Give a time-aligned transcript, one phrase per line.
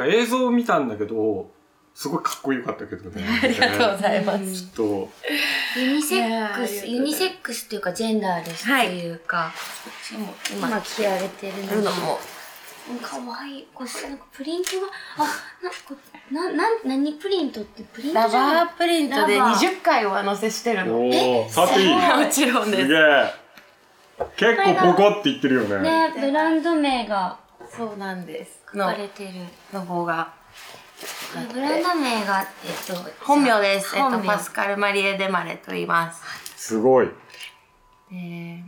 [0.00, 1.50] か映像を見たんだけど、
[1.94, 3.22] すごいかっこよかったけどね。
[3.42, 4.64] ありがとうございまちす。
[4.64, 4.70] ょっ
[5.76, 9.52] と、ユニセックス、ユニセックスっていうかジェンダーレスっていうか、
[10.50, 12.18] 今、今着られてるのも、
[13.02, 13.68] かわいい。
[13.74, 14.86] これなんかプリントが、
[15.18, 15.24] あ、
[15.62, 15.94] な、こ
[16.30, 20.94] な、なん、何プリントってプリントラバープリントでラバー20回上乗せしてるの。
[20.94, 22.92] おー、触っていいすごいもちろんすげです。
[22.94, 23.40] え。
[24.36, 25.78] 結構ボコって言ってるよね。
[25.80, 27.38] ね、ブランド名が
[27.76, 28.62] そうなんです。
[28.72, 29.32] 書のかれてる。
[29.72, 30.34] の方が。
[31.52, 33.96] ブランド名が、えっと、本名です。
[33.96, 36.22] えっと、パスカル・マリエ・デマレと言います。
[36.56, 37.08] すごい。
[38.10, 38.64] で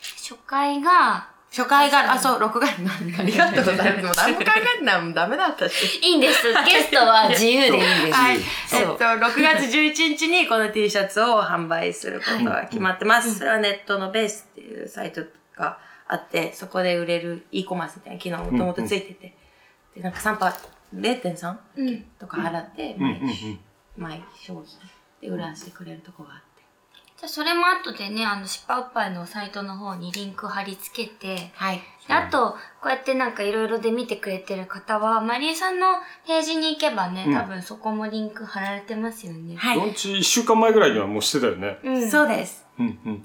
[0.00, 2.70] 初回が、初回が、あ、そう、6月、
[3.18, 4.06] ありがとうございます。
[4.06, 4.44] もう何も考
[4.74, 5.98] えてないもんダメだったし。
[5.98, 6.46] いいんです。
[6.64, 8.12] ゲストは自由でいいんです。
[8.12, 8.36] はい。
[8.36, 13.36] えっと、6月11日にこの T シャツを販売することが決まってます。
[13.36, 15.22] それはネットのベースっていうサイト
[15.56, 15.78] が
[16.12, 19.36] あって、そこで売れる e コマースみたいな機能もともとついてて、
[19.94, 20.60] で、なんか3パー、
[20.94, 22.02] 0.3うん。
[22.18, 23.20] とか払って、毎ん。
[23.96, 24.64] 毎商品
[25.20, 26.62] で売らせてくれるとこがあって。
[27.16, 31.80] じゃあそれも後でね、あの、しっぱおっぱいのサイトの方にリンク貼り付けて、はい。
[32.08, 35.86] であと、こうやってなんかいろいろで見てくれてる方は、マリエさんの
[36.26, 39.54] ページに行けばね、うん多分そこもリンク貼られてますよね。
[39.54, 39.76] はい。
[39.76, 41.78] ロンチ一週間前ぐらいにはもうしてたよね。
[41.84, 42.10] うん。
[42.10, 42.66] そうです。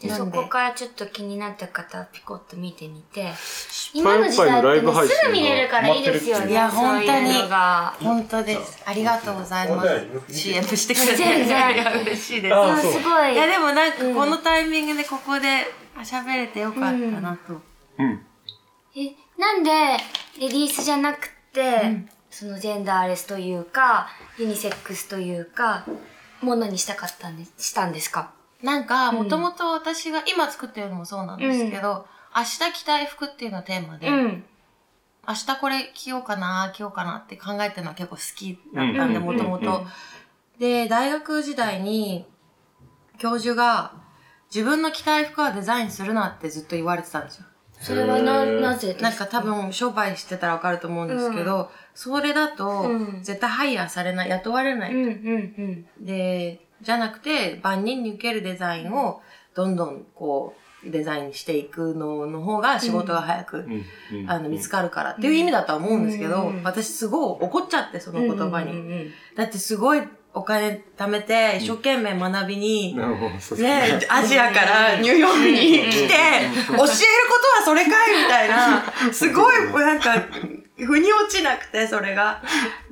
[0.00, 3.32] でそこからちょっと気になった方はピコッと見てみて、
[3.94, 6.50] いっぱいいっぱいのライブ配信すぐ見れるからいいですよね。
[6.50, 7.94] いや本当にそういうのが。
[8.00, 8.82] 本当です。
[8.84, 9.82] ありがとうございま
[10.28, 10.38] す。
[10.38, 11.16] CM してくれて。
[11.16, 12.54] 全然いや、嬉しいです。
[12.54, 13.32] あいやそうすごい。
[13.32, 15.66] いやでもなんかこのタイミングでここで
[15.98, 16.88] 喋れてよかった
[17.20, 17.60] なと。
[17.98, 18.26] うん。
[18.94, 19.70] え、なんで、
[20.38, 25.84] レディースじゃなくて、そのジェンダーレスというか、ユニセックスというか、
[26.42, 28.32] ものにしたかったんです、したんですか？
[28.62, 32.06] なんかうんもともと私が今作ってるのもそうなんですけど、
[32.36, 34.44] 明日着たい服っていうのがテーマで、うん。
[35.26, 39.88] 明日これ着ようかな、着ようかなって考えてるのは結構好きだったんで、うんもともとうんうん。
[40.58, 42.24] で、大学時代に
[43.18, 43.92] 教授が
[44.52, 47.44] 自分の着たい服はデザインするなってずっと言われてたんですよ。
[47.80, 49.02] それはな、なぜですか？
[49.02, 54.94] なんか多、分商売してたらわかると思うんですけど、それだとうん絶対ハイヤーされない、雇われない。
[54.94, 59.20] うんうんで、じゃなくて万人に受けるデザインを
[59.54, 63.84] どんどんこうデザインしていくのの方が仕事が早く、うん
[64.20, 64.30] うん。
[64.30, 68.36] あの見つかるからっていう意味だとは思うんですけど、うん私すごい怒っちゃってそのうん。
[68.36, 69.10] 言葉に。
[69.36, 70.02] だってすごい
[70.34, 73.02] お金貯めて一生懸命学びに、ね、
[74.08, 80.14] アジアからニューヨークに来て、教えることはそれかいみたいな、すごい、なんか、
[80.76, 82.42] 腑に落ちなくて、それが。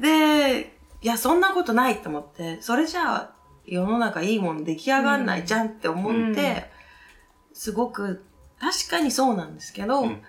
[0.00, 3.35] で、いや、そんなことないと思って、それじゃあ、
[3.66, 7.54] 世の中いいもの出来上がんないじゃんって思って、うん。
[7.54, 8.24] すごく、
[8.60, 10.22] 確かにそうなんですけど、うん。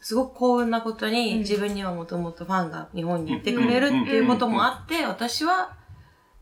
[0.00, 1.38] すごく幸運なことに、うん。
[1.40, 5.76] 自分にはもともとファンが日本にいてくれるっていうこともあって、私は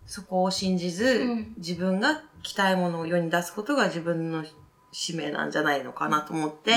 [0.06, 1.54] そこを信じず、うん。
[1.58, 4.44] 自分が着たいものを世に出すことが自分の
[4.92, 6.72] 使命なんじゃないのかなと思って、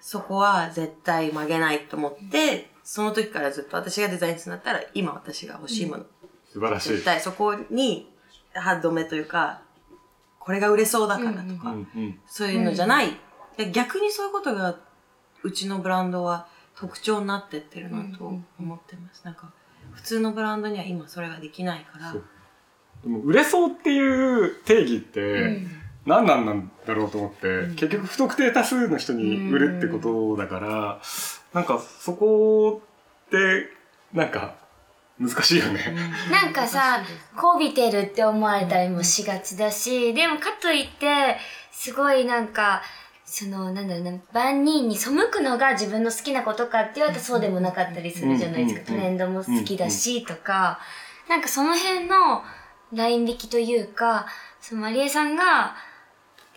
[0.00, 6.04] そこは絶対曲げないと思って、その時からずっと私がデザインするんだったら、今私が欲しいもの、
[6.52, 6.88] 素晴らしい。
[6.90, 8.12] 絶対そこに
[8.54, 9.62] 歯止めというか、
[10.38, 12.18] これが売れそうだからとうか、んうん。
[12.26, 13.16] そういうのじゃない。
[13.56, 14.76] で逆にそういうことが、
[15.42, 18.24] うちのブランドは特徴になってってるなと
[18.58, 19.24] 思ってます。
[19.24, 19.52] なんか、
[19.92, 25.62] 普通のブランドには今それができないからでも売れそうっていう定義って
[26.06, 31.00] 何なんなんだろうと思って、結局不特定多数の人に売るってことだから、
[31.52, 32.82] なんかそこ
[33.26, 33.68] って
[34.12, 34.56] なんか
[35.18, 35.94] 難しいよね。
[36.30, 37.04] なんかさ、
[37.36, 41.36] こびてるって思われたりもしがちだし、でもかといって、
[41.70, 42.82] すごいなんか、
[43.24, 48.80] その、なんだろうな、万人に背くのが自分の好きなことかって言われたらそうでもなかったりするじゃないですか。
[48.80, 50.80] うんトレンドも好きだし、とか、
[51.28, 52.42] なんかその辺の
[52.92, 54.26] ライン引きというか、
[54.60, 55.74] そのマリエさんが、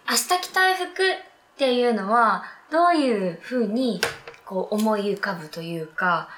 [0.10, 1.16] 明日着たい服っ
[1.58, 4.02] ていうのは、どういうふうに、
[4.46, 6.30] こう思い浮かぶというか、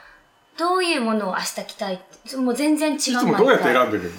[0.60, 4.10] どういうものを明日着たいって、もう全然違ういつもどうやって選んでるの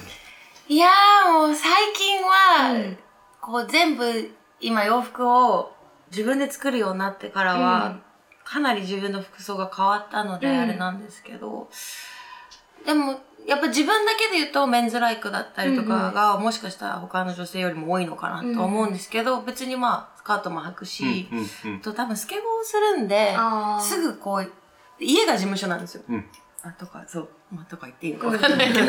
[0.67, 2.97] いやーもう最近は、うん
[3.41, 4.03] こう全部
[4.59, 5.71] 今洋服を
[6.11, 8.01] 自分で作るようになってからは、うん。
[8.43, 10.59] かなり自分の服装が変わったのでうん。
[10.59, 11.67] あれなんですけど、
[12.85, 23.35] でもやっぱ自分だけで言うとメンズライクだったりとかが、もしかしたら他の女性よりも多いのかなと思うんですけど、別にまあスカートも履くし、うんうんと多分スケボーをするんで
[23.81, 24.51] すぐこう
[25.01, 26.03] 家が事務所なんですよ。
[26.07, 26.25] うん。
[26.63, 28.85] あとか、そう、まあ、とか言っていいのかわかんないけど、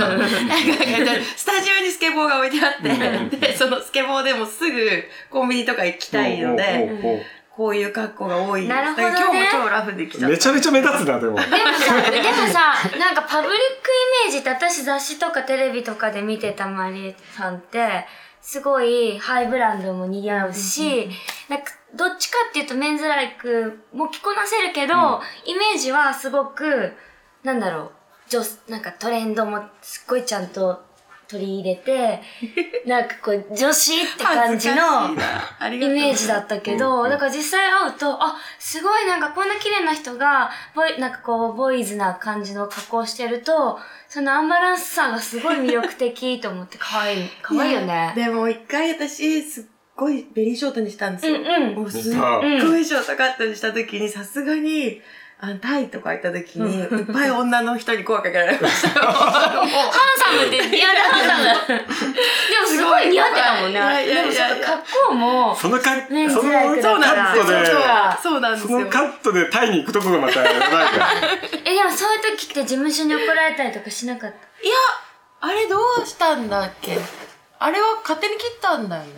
[1.37, 7.25] スタジオにスケボーが置いてあって、で、そのスケボーでもすぐコンビニとか行きたいので、
[7.63, 8.67] こういう格好が多い。
[8.67, 10.29] なるほどね今日も超ラフできちゃった。
[10.31, 11.37] めちゃめちゃ目立つな、でも。
[11.37, 13.89] でもさ、でもさ、なんかパブリック
[14.25, 18.05] イメージって私雑誌とかテレビとかで見てたマリエさんって、
[18.41, 21.09] すごいハイブランドも似合うし、
[21.49, 26.93] なんかどっちかっていうとメンズライクも着こなせるけど、イメージはすごく、
[27.45, 27.91] なんだろう、
[28.29, 30.83] 女なんかトレンドもすっごいちゃんと
[31.33, 32.21] 取り入れて、
[32.87, 48.13] なんかこう女子って感じの、イメージだったけど、うんだから実際会うと、あ、すごいなんかこんな綺麗な人が、ボイ、なんかこう、ボーイズな感じの格好してると、そのアンバランスさがすごい魅力的と思って 可愛い、可愛いよね。
[48.15, 49.65] でも一回私、すっ
[49.97, 51.37] ごいベリーショートにしたんですよ。
[51.37, 51.75] うんうん。
[51.77, 55.01] もうすっごいショートカットにした時に、さすがに、
[55.45, 59.07] あのタイとか行った時に、いっぱい女の人に声かけられましたよ。
[59.11, 61.27] ハンサムって嫌だ、ハン
[61.67, 61.79] サム。
[61.79, 61.87] でも
[62.69, 63.73] すごい似合ってたもんね。
[63.73, 67.59] いやいやいやいやでもちょっと格好も、そのか、メンズそのそうだなんですよ。
[67.59, 68.69] カットでそうそうなんですよ。
[68.69, 70.69] そのカットでタイに行くとこがまた、なんか、
[71.65, 74.37] え、でもそういう時って事務所に怒られたりとかしなかった？
[74.65, 74.77] いや、
[75.41, 76.97] あれどうしたんだっけ？
[77.59, 79.09] あれは勝手に切ったんだよね。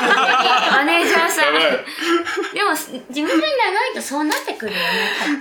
[0.00, 1.54] マネージャーさん。
[1.54, 3.46] でも、事務所に長
[3.92, 4.84] いとそうなってくるよね。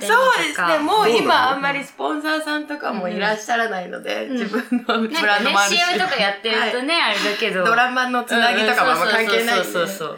[0.01, 0.79] そうですね。
[0.79, 5.77] もう今あんまりスポンサーさんとかもいらっしゃらないので、自分のブランドもあるし。
[5.77, 7.63] CM とかやってるとね、あれだけど。
[7.63, 9.63] ドラマのつなぎとかもあんま関係ないんで。
[9.63, 10.17] そうそうそう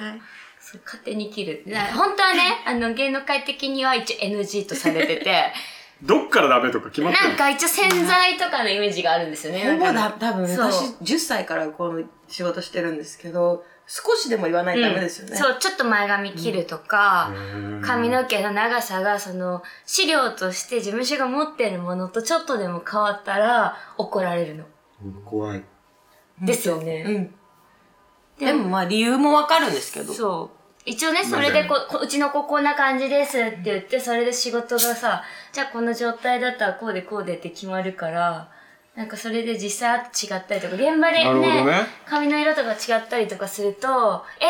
[0.83, 1.63] 勝手に切る。
[1.93, 5.53] 本当はね、あの、芸能界的には一応 NG とされてて、
[6.01, 9.63] どっからダメとか決まってるなんか一応洗剤とかのイメージがあるんですよね。
[9.71, 15.35] ほぼだ、多分私10歳からこの仕事してるんですけど、少しでも言わないとダメですよね。
[15.35, 24.65] そう、ちょっと前髪切るとか、うん髪の毛の長さがその資料として事務所が持ってるものとちょっとでも変わったら怒られるの。
[25.23, 25.63] 怖い。
[26.41, 27.05] ですよね。
[27.07, 27.35] うん。
[28.39, 30.13] でもまあ理由もわかるんですけど。
[30.13, 30.57] そう。
[30.85, 38.49] 一応ね、それでここうちの子こんな感じですって言って、それで仕事がさ、じゃあこの状態だったらこうでこうでって決まるから、
[38.95, 41.88] なんかそれで実際違ったりとか、現場でね、ね。
[42.06, 44.45] 髪の色とか違ったりとかすると、え、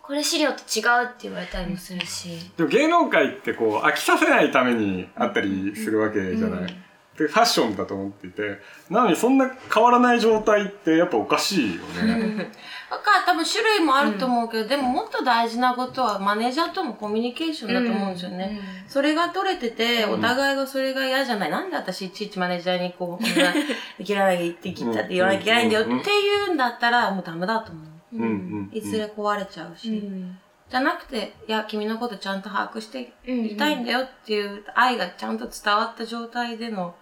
[0.00, 2.50] これ資料と違うって言われたりもするし。
[2.56, 6.76] でも芸能界ってこう飽きさせないためにあったりするわけじゃない、
[7.20, 8.58] でファッションだと思っていて
[8.88, 12.50] なのにそんな変わらない状態ってやっぱおかしいよね、
[12.90, 18.58] だから多分種類もあると思うけど、でももっと大事なことはマネージャーとのコミュニケーションだと思うんですよね。
[18.88, 21.50] それが取れてて、お互いがそれが嫌じゃない。
[21.50, 23.52] なんで私いちいちマネージャーにこう、こんな、
[23.98, 27.80] いけないって言ったって言わなきゃいけないんだよっていうんだったら、もうダメだと思
[28.12, 28.16] う。
[28.16, 28.22] うん。
[28.22, 28.70] うん。
[28.72, 29.98] いずれ壊れちゃうし。
[29.98, 30.38] うん。
[30.68, 36.94] じゃなくて、いや、君のことちゃんと把握していたいんだよっていう愛がちゃんと伝わった状態での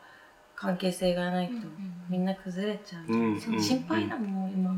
[0.60, 1.55] 関係性がないと、
[2.08, 3.12] みんな崩れちゃう。
[3.12, 4.75] うんうん心配だもん、今。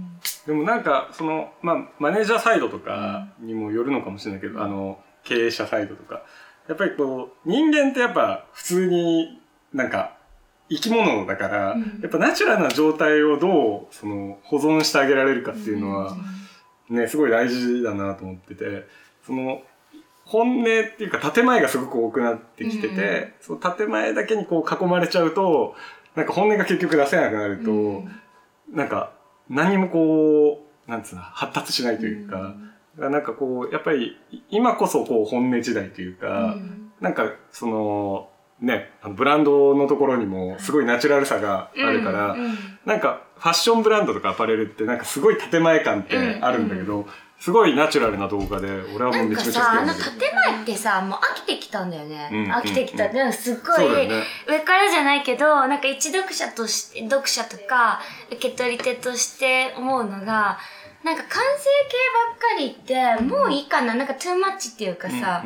[0.46, 6.22] でもなんかその、まあ、マネージャーサイドとかにもよるのかもしれないけど、あの経営者サイドとか。
[6.68, 9.40] やっぱりこう人間ってやっぱ普通に
[9.72, 10.18] なんか
[10.68, 11.74] 生き物だから、や
[12.06, 16.14] っぱナチュラルな状態をどうその保存してあげられるかっていうのは、
[16.90, 18.86] ね、すごい大事だなと思ってて、
[19.26, 19.62] その、
[20.30, 25.74] 本音っていうか建前がすごく多くなってきてて、その建前だけにこう囲まれちゃうと、
[26.14, 28.04] なんか本音が結局出せなくなると、
[28.72, 29.12] なんか
[29.48, 32.54] 何もこう、なんつうの、発達しないというか、
[32.96, 34.16] なんかこう、やっぱり
[34.50, 36.56] 今こそこう本音時代というか、
[37.00, 38.28] なんかその、
[38.60, 42.44] ね、ブランドのところにもすごいナチュラルさがあるから、うん。
[42.44, 47.06] うんなんかファッションブランドとかアパレルってなんかすごい建前感ってあるんだけど、
[47.40, 50.20] すごいナチュラルな動画で俺はもなうんめちゃめちゃかさ、あの好きなんだけど。
[50.20, 52.28] 建前ってさ、もう飽きてきたんだよね。
[52.30, 53.06] うん飽きてきた。
[53.06, 60.58] うんでもすっごい、ね上からじゃないけど、なんか一読者として、読者とか、受け取り手として思うのが、
[61.02, 61.96] なんか完成形
[62.28, 63.94] ばっかりって、もういいかな。
[63.94, 65.42] なんかトゥーマッチっていうかさ、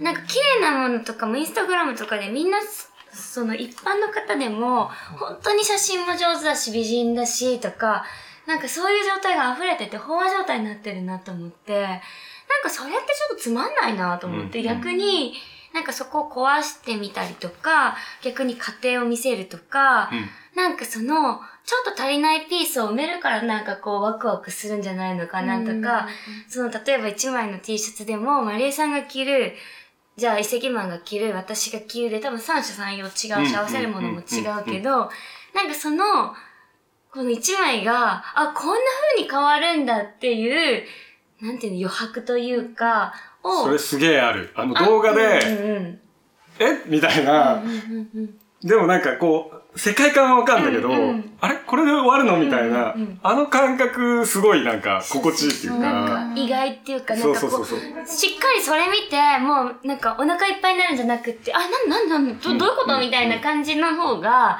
[0.00, 2.58] なんか綺麗なものとかもインスタグラムとかでみんな
[3.12, 8.04] その一般の方でも本当に写真も上手だし美人だしとか
[8.48, 12.00] なんかそういう状態が溢れてて飽和状態になってるなと思ってなん
[12.62, 15.34] かそれってちょっとつまんないなと思って、うん逆に
[15.74, 20.10] なんかそこを壊してみたりとか逆に家庭を見せるとか、
[20.56, 26.08] なんかそのちょっと足りないピースを埋めるからなんかこうワクワクするんじゃないのかなとか、
[26.48, 29.52] その例えば1枚の T シャツでもマリエさんが着る
[30.16, 35.10] じゃあ遺跡マンが着る私が着るで多分三者三様違うしうん合わせるものも違うけど
[35.54, 36.34] なんかその
[37.12, 38.74] この1枚があこんな
[39.16, 40.84] 風に変わるんだっていう
[41.40, 44.52] なんていうの余白というかをそれすげえある。
[44.54, 46.00] あの動画うんで、うん。
[46.58, 46.82] え？
[46.86, 47.62] みたいな、
[48.62, 51.54] でもなんかこう、世界観はわかんだけど、うんうんあれ？
[51.64, 52.36] これで終わるの？
[52.36, 55.80] みたいな、うんうんあの感覚すごいなんか心地いいっていうか。
[55.80, 57.64] か意外っていうか、なそんかこう、うそう。
[57.64, 58.06] そうそう。
[58.06, 62.98] しっかりそれ見て、もうなんかお腹いっぱいになるんじゃなくって、あ、なんなんなんどどういうこと？
[62.98, 64.58] みたいな感じの方が、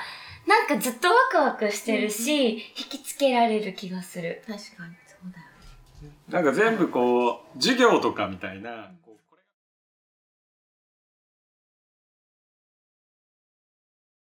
[0.49, 4.43] なんかずっとワクワクしてるし、引きつけられる気がする。
[4.47, 6.12] 確かに、そうだよ。
[6.31, 8.90] なんか全部こう、授業とかみたいな、